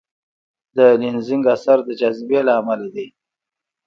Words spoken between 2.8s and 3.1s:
دی.